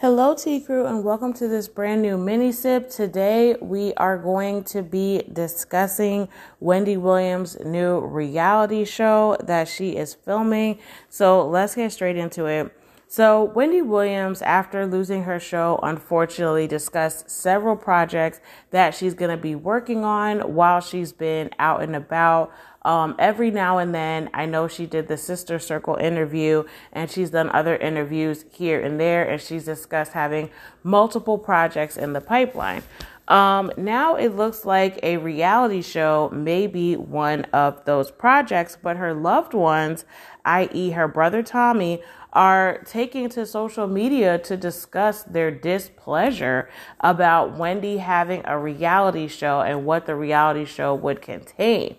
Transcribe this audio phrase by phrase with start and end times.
[0.00, 2.88] Hello, Tea Crew, and welcome to this brand new mini sip.
[2.88, 6.28] Today, we are going to be discussing
[6.60, 10.78] Wendy Williams' new reality show that she is filming.
[11.08, 12.77] So, let's get straight into it.
[13.10, 18.38] So, Wendy Williams, after losing her show, unfortunately discussed several projects
[18.70, 22.52] that she's going to be working on while she's been out and about.
[22.82, 27.30] Um, every now and then, I know she did the Sister Circle interview and she's
[27.30, 30.50] done other interviews here and there, and she's discussed having
[30.82, 32.82] multiple projects in the pipeline.
[33.28, 38.96] Um, now it looks like a reality show may be one of those projects, but
[38.96, 40.06] her loved ones,
[40.46, 46.68] i.e., her brother Tommy, are taking to social media to discuss their displeasure
[47.00, 51.96] about Wendy having a reality show and what the reality show would contain.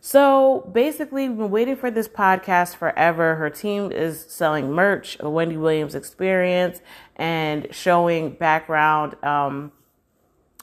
[0.00, 3.34] So basically, we've been waiting for this podcast forever.
[3.34, 6.80] Her team is selling merch, a Wendy Williams experience,
[7.16, 9.72] and showing background um,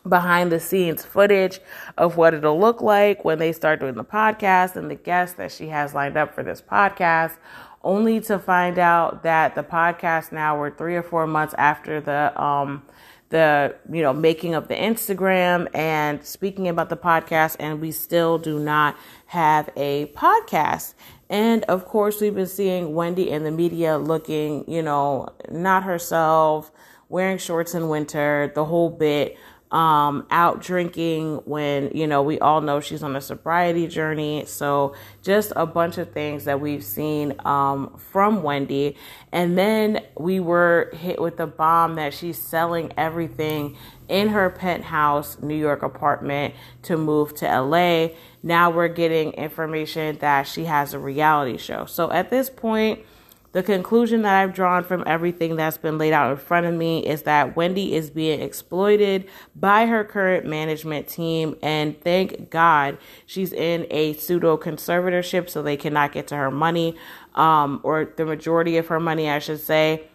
[0.07, 1.59] behind the scenes footage
[1.97, 5.51] of what it'll look like when they start doing the podcast and the guests that
[5.51, 7.37] she has lined up for this podcast
[7.83, 12.41] only to find out that the podcast now we're three or four months after the
[12.41, 12.83] um
[13.29, 18.37] the you know making of the Instagram and speaking about the podcast and we still
[18.37, 20.93] do not have a podcast.
[21.29, 26.71] And of course we've been seeing Wendy in the media looking, you know, not herself,
[27.09, 29.35] wearing shorts in winter, the whole bit
[29.73, 34.45] um, out drinking when, you know, we all know she's on a sobriety journey.
[34.45, 34.93] So
[35.23, 38.95] just a bunch of things that we've seen um, from Wendy.
[39.31, 43.75] And then we were hit with the bomb that she's selling everything
[44.07, 48.09] in her penthouse New York apartment to move to LA.
[48.43, 51.85] Now we're getting information that she has a reality show.
[51.85, 52.99] So at this point,
[53.53, 57.05] the conclusion that I've drawn from everything that's been laid out in front of me
[57.05, 63.53] is that Wendy is being exploited by her current management team, and thank God she's
[63.53, 66.95] in a pseudo conservatorship so they cannot get to her money,
[67.35, 70.07] um, or the majority of her money, I should say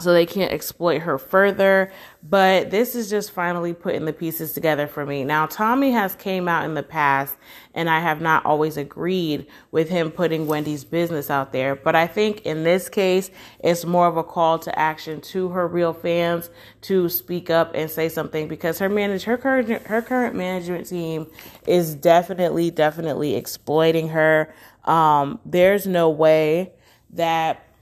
[0.00, 1.92] so they can't exploit her further.
[2.22, 5.24] But this is just finally putting the pieces together for me.
[5.24, 7.36] Now tommy has came out in the past
[7.74, 11.76] and i have not always agreed with him putting wendy's business out there.
[11.76, 15.68] But i think in this case it's more of a call to action to her
[15.68, 16.50] real fans
[16.82, 21.26] to speak up and say something because her manage her current her current management team
[21.66, 24.52] is definitely definitely exploiting her.
[24.84, 26.72] Um, there's no way
[27.10, 27.73] that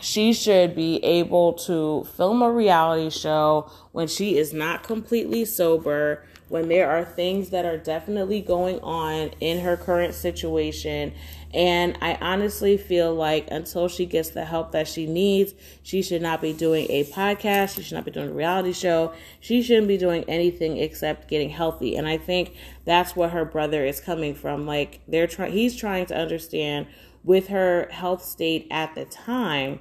[0.00, 6.24] she should be able to film a reality show when she is not completely sober,
[6.48, 11.12] when there are things that are definitely going on in her current situation.
[11.52, 16.22] And I honestly feel like until she gets the help that she needs, she should
[16.22, 17.76] not be doing a podcast.
[17.76, 19.12] She should not be doing a reality show.
[19.40, 21.96] She shouldn't be doing anything except getting healthy.
[21.96, 22.54] And I think
[22.84, 24.66] that's where her brother is coming from.
[24.66, 26.86] Like they're trying, he's trying to understand
[27.24, 29.80] with her health state at the time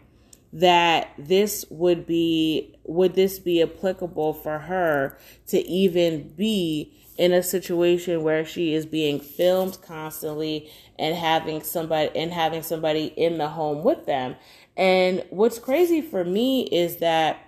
[0.55, 5.17] that this would be would this be applicable for her
[5.47, 12.09] to even be in a situation where she is being filmed constantly and having somebody
[12.17, 14.35] and having somebody in the home with them?
[14.77, 17.45] And what's crazy for me is that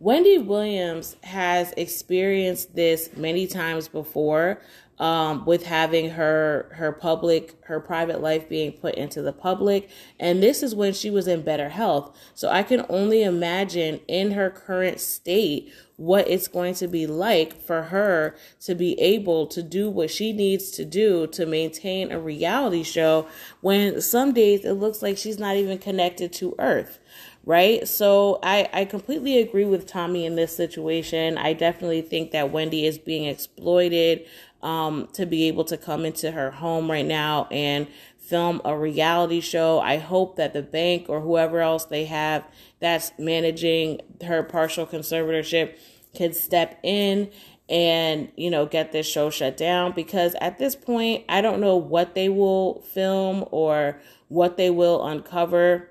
[0.00, 4.60] Wendy Williams has experienced this many times before
[4.98, 9.90] um, with having her her public her private life being put into the public
[10.20, 14.32] and this is when she was in better health so i can only imagine in
[14.32, 19.62] her current state what it's going to be like for her to be able to
[19.62, 23.26] do what she needs to do to maintain a reality show
[23.60, 27.00] when some days it looks like she's not even connected to earth
[27.46, 27.86] right?
[27.86, 31.36] So I, I completely agree with Tommy in this situation.
[31.36, 34.26] I definitely think that Wendy is being exploited
[34.64, 37.86] um, to be able to come into her home right now and
[38.18, 39.78] film a reality show.
[39.78, 42.44] I hope that the bank or whoever else they have
[42.80, 45.76] that's managing her partial conservatorship
[46.14, 47.30] can step in
[47.68, 51.76] and you know get this show shut down because at this point I don't know
[51.76, 55.88] what they will film or what they will uncover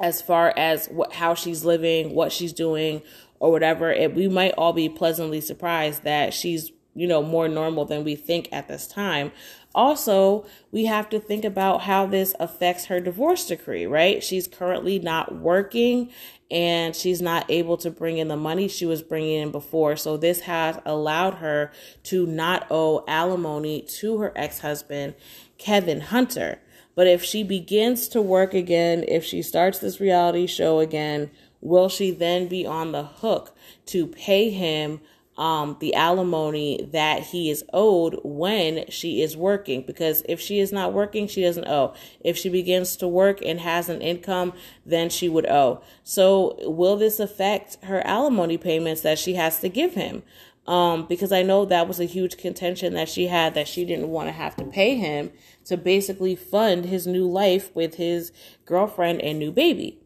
[0.00, 3.02] as far as what how she's living, what she's doing
[3.38, 3.94] or whatever.
[4.14, 8.48] We might all be pleasantly surprised that she's you know, more normal than we think
[8.52, 9.32] at this time.
[9.74, 14.22] Also, we have to think about how this affects her divorce decree, right?
[14.22, 16.12] She's currently not working
[16.50, 19.96] and she's not able to bring in the money she was bringing in before.
[19.96, 21.72] So, this has allowed her
[22.04, 25.14] to not owe alimony to her ex husband,
[25.58, 26.60] Kevin Hunter.
[26.94, 31.30] But if she begins to work again, if she starts this reality show again,
[31.60, 33.56] will she then be on the hook
[33.86, 35.00] to pay him
[35.36, 39.82] um, the alimony that he is owed when she is working.
[39.82, 41.94] Because if she is not working, she doesn't owe.
[42.20, 44.52] If she begins to work and has an income,
[44.86, 45.82] then she would owe.
[46.02, 50.22] So, will this affect her alimony payments that she has to give him?
[50.66, 54.08] Um, because I know that was a huge contention that she had that she didn't
[54.08, 55.30] want to have to pay him
[55.66, 58.32] to basically fund his new life with his
[58.64, 59.98] girlfriend and new baby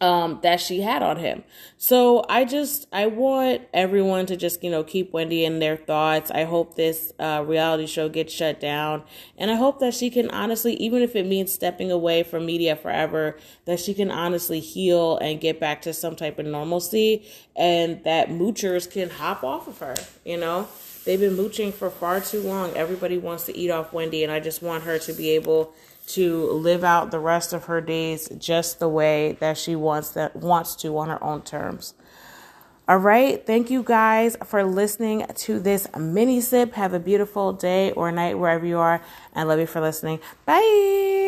[0.00, 1.44] um, that she had on him.
[1.78, 6.30] So I just I want everyone to just you know keep Wendy in their thoughts.
[6.30, 9.02] I hope this uh, reality show gets shut down,
[9.38, 12.76] and I hope that she can honestly, even if it means stepping away from media
[12.76, 17.26] forever, that she can honestly heal and get back to some type of normalcy,
[17.56, 19.94] and that moochers can hop off of her.
[20.24, 20.68] You know.
[21.04, 22.72] They've been mooching for far too long.
[22.72, 25.74] Everybody wants to eat off Wendy, and I just want her to be able
[26.06, 30.36] to live out the rest of her days just the way that she wants that
[30.36, 31.94] wants to on her own terms.
[32.86, 36.74] All right, thank you guys for listening to this mini sip.
[36.74, 39.00] Have a beautiful day or night wherever you are.
[39.34, 40.20] I love you for listening.
[40.44, 41.24] Bye.